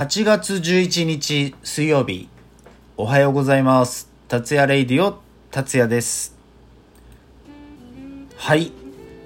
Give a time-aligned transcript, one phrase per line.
[0.00, 2.30] 8月11日水曜日。
[2.96, 4.10] おはようございます。
[4.28, 6.38] 達也レイディオ達也です。
[8.34, 8.72] はい。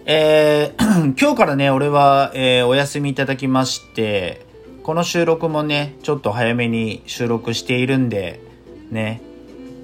[0.04, 4.44] えー、 今日からね俺は、えー、お休みいただきまして
[4.82, 8.40] この収録もねちょっと早めに収録しているんで
[8.90, 9.22] ね。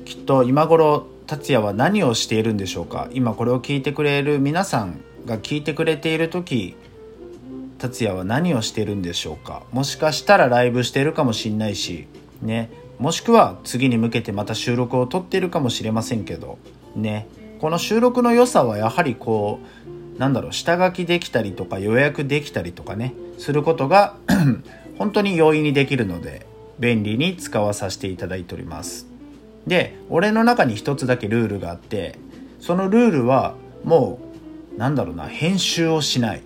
[0.07, 3.09] きっと今頃達也は何をしているんでしょうか。
[3.13, 6.75] 今これを聞いてくれる皆さんが聞いてくれている時
[7.81, 9.63] 達也は何をしてるんでしょうか？
[9.73, 12.07] もしかしたらライブしてるかもしんないし
[12.43, 12.71] ね。
[12.99, 16.59] もしくは次に向けてまた収録を撮ってるかもしれませんけど
[16.95, 17.27] ね。
[17.61, 19.59] この収録の良さはやはりこ
[20.17, 23.15] うなんだろう下書きできたりとか予約できたりとかね。
[23.39, 24.17] することが
[24.99, 26.47] 本当に容易にできるので
[26.79, 29.07] 便利に使わさせていただいております。
[29.67, 32.19] で俺の中に一つだけルールがあって
[32.61, 34.19] そのルールはも
[34.77, 36.43] うなんだろうな編集をしない。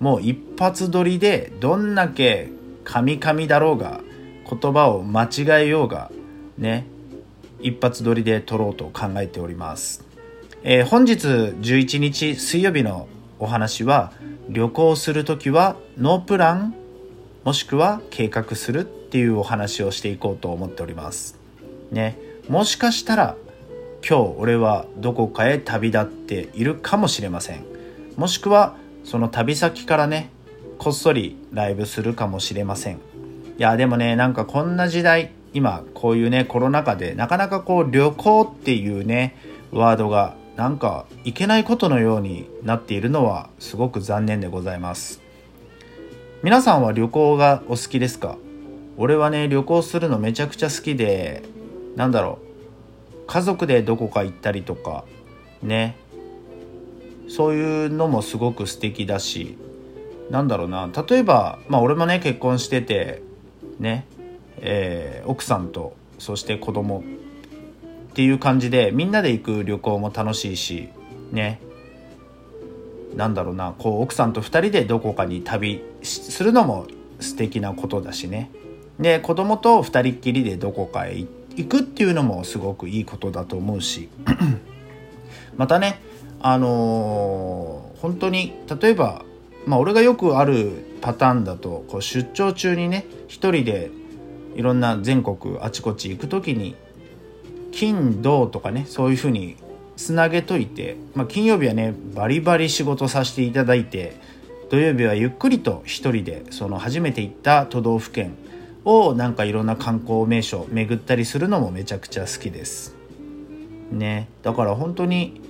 [0.00, 2.50] もう一発撮りでどんだけ
[2.84, 4.00] カミカミだろうが
[4.48, 6.10] 言葉を間違えようが
[6.56, 6.86] ね
[7.60, 10.04] 一発撮りで撮ろうと考えております、
[10.62, 14.12] えー、本日11日水曜日のお話は
[14.48, 16.74] 旅行する時はノープラン
[17.44, 21.38] もしくは計画するっていうお話をしていこうと思っております。
[21.90, 22.18] ね。
[22.48, 23.36] もしかしたら
[24.06, 27.64] 今日俺はどこかへ旅立っているかもしれません。
[28.16, 28.76] もしくは
[29.08, 30.28] その旅先からね
[30.76, 32.96] こっそりライブするかもしれません。
[32.96, 32.98] い
[33.56, 39.34] やでもねなんかこんな時代今こういうねコロナ禍でなかなかこう旅行っていうね
[39.72, 45.22] ワードがなんかいけないことのようになっているのはすごく残念でございます。
[46.42, 48.36] 皆さんは旅行がお好きですか？
[48.98, 51.44] 俺はね旅行するのめちゃくちゃ好きで
[51.96, 52.40] なんだろ
[53.22, 55.04] う家族でどこか行ったりとか
[55.62, 55.96] ね。
[57.28, 59.56] そういうのもすごく素敵だし
[60.30, 60.90] なんだろうな。
[61.08, 63.22] 例えばまあ俺もね結婚してて
[63.78, 64.06] ね
[64.60, 67.04] えー、奥さんとそして子供
[68.10, 70.88] っていう感じでみんなで行く旅行も楽しいし
[71.30, 71.60] ね。
[73.14, 73.74] なんだろうな。
[73.78, 76.86] こう奥さんと2人でどこかに旅するのも
[77.20, 78.50] 素敵なことだしね。
[78.98, 81.16] で子供と2人っきりでどこかへ
[81.56, 84.08] 行くっていうのもすごくいいことだと思うし。
[85.56, 86.00] またね
[86.40, 89.24] あのー、本当に例えば、
[89.66, 93.90] まあ、俺がよくあるパターンだとこう出張中にね一人で
[94.54, 96.74] いろんな全国あちこち行く時に
[97.72, 99.56] 金土とかねそういうふうに
[99.96, 104.16] つなげといて、まあ、金曜日はねバリバリ仕事させていただいて
[104.70, 108.36] 土曜日はゆっくりと一人でその初めて行った都道府県
[108.84, 112.94] をなんかいろんな観光名所巡ったりするのもめちゃくちゃ好きです。
[113.90, 115.40] ねだから本当に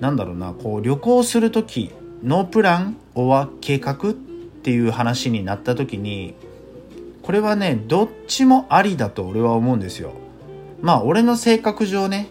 [0.00, 1.90] なんだろうなこう旅行する時
[2.22, 6.34] ノープランは計画っていう話になった時に
[7.22, 10.12] これはねどっちもありだと俺は思うんですよ。
[10.80, 12.28] まあ俺の性格上ね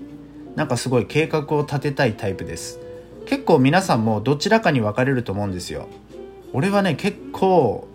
[0.56, 2.80] なんかすごい計画を立てたいタイプです。
[3.26, 5.88] 結構皆さんもどちらかに分かれると思うんですよ。
[6.54, 7.88] 俺はね結構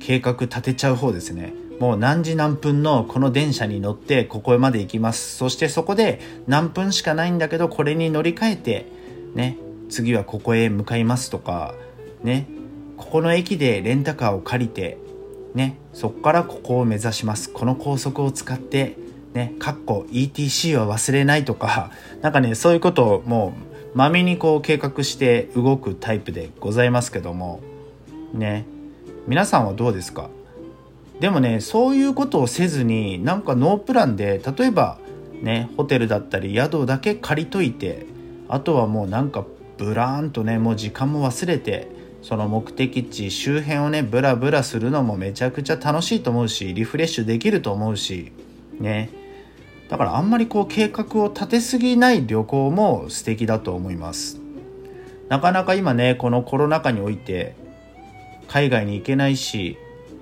[0.00, 1.54] 計画立てちゃう方ですね。
[1.80, 5.36] もう何時何分のこの電車に乗ってここまで行きます。
[5.36, 9.03] そしてそこで何分しかないんだけどこれに乗り換えて
[9.34, 9.56] ね、
[9.88, 11.74] 次はここへ向かいますとか、
[12.22, 12.46] ね、
[12.96, 14.98] ここの駅でレンタカーを借りて、
[15.54, 17.50] ね、そこからここを目指します。
[17.50, 18.96] この高速を使って、
[19.34, 21.90] ね、かっこ ETC は忘れないとか、
[22.22, 23.54] なんかね、そういうことをも
[23.94, 27.60] う、まめにこう計画して動くタイプでございますけども、
[28.32, 28.66] ね、
[29.28, 30.30] 皆さんはどうですか？
[31.20, 34.98] でもね、そういうことをせずに、なんかノープランで、例えば、
[35.42, 38.06] ね、ホテルだったり宿だけ借りといて、
[38.48, 39.44] あとはもうなんか
[39.78, 41.88] ブラーンとねもう時間も忘れて
[42.22, 48.32] その目的地周辺をねブラブラするのもめちゃくちゃ楽しいと思うしリフレッシュできると思うし
[48.80, 49.10] ね。
[49.88, 54.40] だからあんまりこう計画を立てすぎない旅行も素敵だと思います。
[55.28, 57.54] なかなか今ねこのコロナ禍において
[58.48, 59.76] 海外に行けないし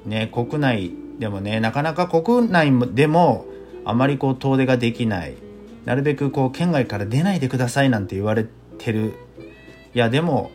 [0.04, 3.46] ね国内でもねなかなか国内でも
[3.84, 5.34] あまりこう遠出ができない。
[5.84, 8.46] なるべくこう県外から出ないでくださいなんて言われ
[8.78, 9.14] てる。
[9.94, 10.50] いやでも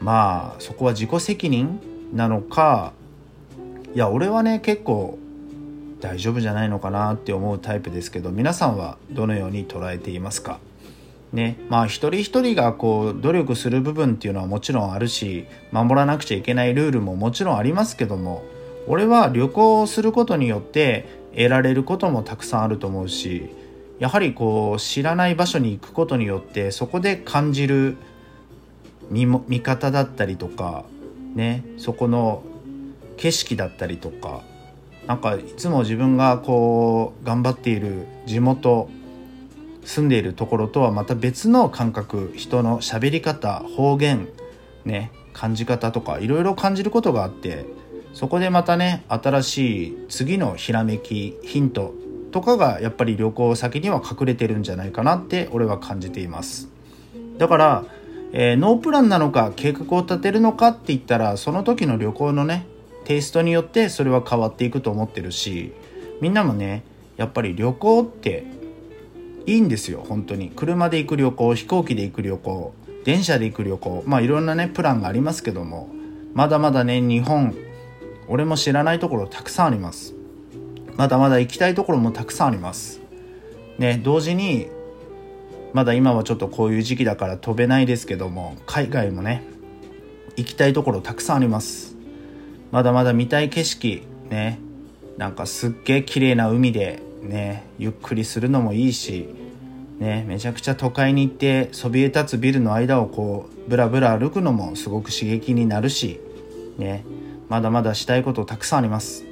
[0.00, 1.80] まあそこは自己責任
[2.14, 2.92] なのか
[3.94, 5.18] いや俺はね結構
[6.00, 10.60] 大丈夫じゃないのかなって思うタイプですけど皆さんはどのように捉えていますか？
[11.32, 18.44] ねまあ一人一人がこう努力する部分っていうのはもちろんあるし守らなくちゃいけないルールももちろんありますけども
[18.86, 23.50] 俺は旅行をすることによって得られることもたくさんあると思うし
[23.98, 27.96] やはりこう知らない場所に行くことによってそこで感じる
[29.10, 30.84] 見見方だったりとか
[31.34, 32.42] ねそこの
[33.16, 34.42] 景色だったりとか
[35.06, 38.88] なんかいつも自分がこう頑張っている地元
[39.84, 44.28] 住んでいるところとはまた別の感覚人の喋り方方言
[44.84, 47.64] ね感じ方とかいろいろ感じることがあって
[48.12, 51.94] そこでまたね新しい次のひらめきヒント
[52.30, 56.68] とかがやっぱり旅行先には隠れてるんじゃないかなって俺は感じています。
[57.38, 57.84] だから、
[58.32, 62.66] えー、ノープランなのか計画を立てるのかって言ったらその時の旅行のね
[63.04, 65.72] テイストによってそれは変わっていくと思ってるし
[66.20, 66.82] みんなもね
[67.16, 68.44] やっぱり旅行って
[69.46, 70.50] いいんですよ本当に。
[70.50, 75.88] 車で行く旅行飛行機で行く旅行電車で行く旅行まあいろんなねプランがありますけども
[76.34, 77.56] まだまだね日本
[78.26, 80.17] 俺も知らないところたくさんあります。
[80.98, 83.00] まだまだ行きたいところもたくさんあります。
[83.78, 84.66] ね同時に
[85.72, 89.44] まだ今はちょっとこういう時期だから飛べないですけども海外もね
[90.36, 91.96] 行きたいところたくさんあります。
[92.72, 94.58] まだまだ見たい景色ね
[95.16, 99.28] なんかすっげえ綺麗な海でねゆっくりするのもいいし
[100.00, 106.20] ねめちゃくちゃ都会に行ってそびえ立つビルの間をこうブラブラ歩くのもすごく刺激になるし
[106.76, 107.04] ね
[107.48, 109.24] まだまだしたいことたくさんあります。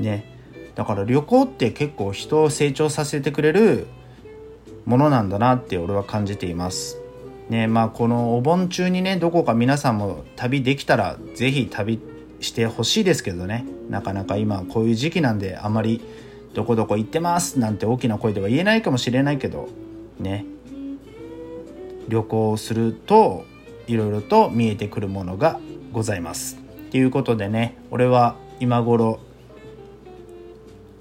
[0.00, 0.33] ね。
[0.74, 3.86] だから旅行って結構人を成長させてくれる
[4.84, 6.98] ものなんだなって俺は感じています。
[7.48, 12.00] ねまあこのお盆中にねどこか皆さんも旅できたら是非旅
[12.40, 13.66] してほしいですけどね。
[13.88, 16.00] なかなか今こういう時期なんであまり
[16.54, 19.68] どこどこ行ってますなんて大きな声では言えないかもしれないけど
[20.18, 20.44] ね。
[22.08, 23.44] 旅行をすると
[23.86, 25.58] いろいろと見えてくるものが
[25.92, 26.58] ございます。
[26.90, 29.18] ということでね俺は今頃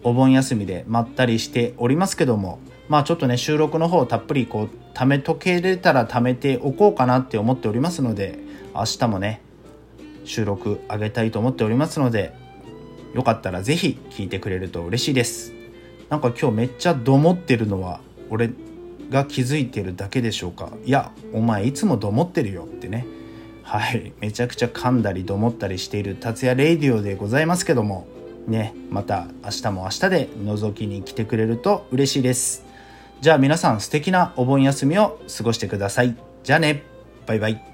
[0.03, 2.59] お盆休みでまったりしておりますけども
[2.89, 8.37] まあちょっとね収録の方たっぷりこう貯めとけれたら貯めておこうかなって思っておりますので
[8.75, 9.41] 明日もね
[10.25, 12.33] 収録あげたいと思っておりますので
[13.13, 15.53] よかったら是非聞いてくれると嬉しいです。
[16.09, 18.51] なんか今日めっちゃどもってるのは俺
[19.09, 20.69] が気づいてるだけでしょうか。
[20.85, 23.05] いやお前いつもどもってるよってね。
[23.61, 24.13] はい。
[24.19, 28.07] めちゃくちゃ噛んだりどもったりしている達也レイディオでございますけども
[28.47, 32.65] ねまた明日も明日で覗きに来てくれると嬉しいです。
[33.21, 36.15] じゃあ皆さん素敵なお盆休みを過ごしてください。
[36.43, 36.83] じゃあね。
[37.25, 37.72] バイバイ。